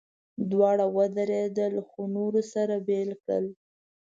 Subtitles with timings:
[0.51, 3.45] دواړه ودرېدل، خو نورو سره بېل کړل.